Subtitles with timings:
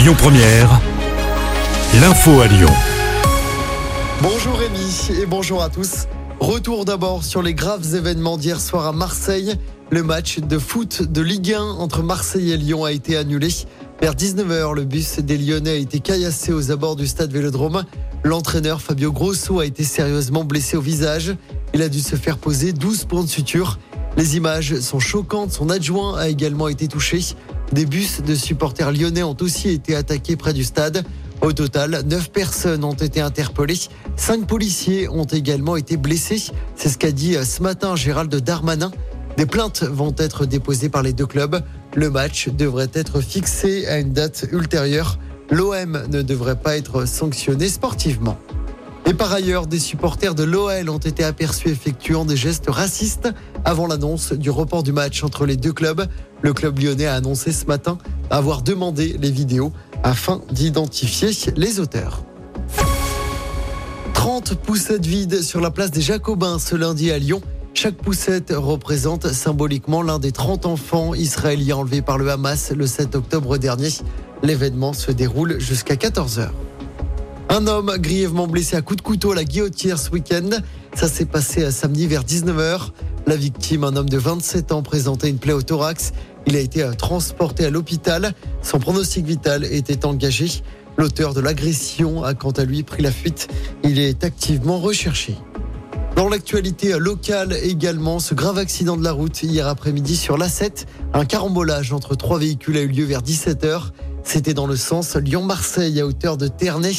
[0.00, 0.80] Lyon Première,
[2.00, 2.70] l'info à Lyon.
[4.22, 6.06] Bonjour Rémi et bonjour à tous.
[6.38, 9.56] Retour d'abord sur les graves événements d'hier soir à Marseille.
[9.90, 13.50] Le match de foot de Ligue 1 entre Marseille et Lyon a été annulé.
[14.00, 17.84] Vers 19h, le bus des Lyonnais a été caillassé aux abords du stade Vélodrome.
[18.24, 21.36] L'entraîneur Fabio Grosso a été sérieusement blessé au visage.
[21.74, 23.78] Il a dû se faire poser 12 points de suture.
[24.16, 25.52] Les images sont choquantes.
[25.52, 27.20] Son adjoint a également été touché.
[27.72, 31.04] Des bus de supporters lyonnais ont aussi été attaqués près du stade.
[31.40, 33.78] Au total, 9 personnes ont été interpellées.
[34.16, 36.42] 5 policiers ont également été blessés.
[36.76, 38.90] C'est ce qu'a dit ce matin Gérald Darmanin.
[39.36, 41.62] Des plaintes vont être déposées par les deux clubs.
[41.94, 45.18] Le match devrait être fixé à une date ultérieure.
[45.50, 48.38] L'OM ne devrait pas être sanctionné sportivement.
[49.10, 53.28] Et par ailleurs, des supporters de l'OL ont été aperçus effectuant des gestes racistes
[53.64, 56.06] avant l'annonce du report du match entre les deux clubs.
[56.42, 57.98] Le club lyonnais a annoncé ce matin
[58.30, 59.72] avoir demandé les vidéos
[60.04, 62.22] afin d'identifier les auteurs.
[64.14, 67.42] 30 poussettes vides sur la place des Jacobins ce lundi à Lyon.
[67.74, 73.16] Chaque poussette représente symboliquement l'un des 30 enfants israéliens enlevés par le Hamas le 7
[73.16, 73.88] octobre dernier.
[74.44, 76.50] L'événement se déroule jusqu'à 14h.
[77.52, 80.50] Un homme grièvement blessé à coups de couteau à la guillotière ce week-end.
[80.94, 82.90] Ça s'est passé à samedi vers 19h.
[83.26, 86.12] La victime, un homme de 27 ans, présentait une plaie au thorax.
[86.46, 88.34] Il a été transporté à l'hôpital.
[88.62, 90.46] Son pronostic vital était engagé.
[90.96, 93.48] L'auteur de l'agression a quant à lui pris la fuite.
[93.82, 95.34] Il est activement recherché.
[96.14, 100.86] Dans l'actualité locale également, ce grave accident de la route hier après-midi sur l'A7.
[101.14, 103.90] Un carambolage entre trois véhicules a eu lieu vers 17h.
[104.22, 106.92] C'était dans le sens Lyon-Marseille à hauteur de Ternay.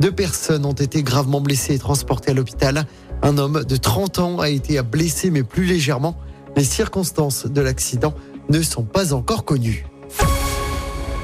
[0.00, 2.86] Deux personnes ont été gravement blessées et transportées à l'hôpital.
[3.22, 6.16] Un homme de 30 ans a été blessé mais plus légèrement.
[6.56, 8.14] Les circonstances de l'accident
[8.50, 9.86] ne sont pas encore connues.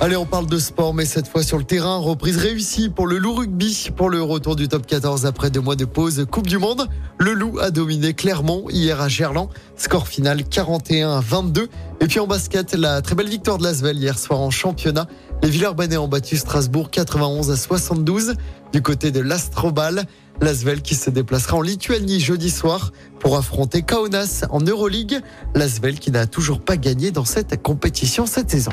[0.02, 1.98] Allez, on parle de sport, mais cette fois sur le terrain.
[1.98, 5.76] Reprise réussie pour le loup rugby pour le retour du top 14 après deux mois
[5.76, 6.88] de pause Coupe du Monde.
[7.18, 9.50] Le loup a dominé Clermont hier à Gerland.
[9.76, 11.68] Score final 41 à 22.
[12.00, 15.06] Et puis en basket, la très belle victoire de Lasvel hier soir en championnat.
[15.42, 18.36] Les Villeurbanais ont battu Strasbourg 91 à 72
[18.72, 20.04] du côté de l'Astrobal.
[20.40, 25.20] L'Asvel qui se déplacera en Lituanie jeudi soir pour affronter Kaunas en Euroleague.
[25.54, 28.72] L'Asvel qui n'a toujours pas gagné dans cette compétition cette saison.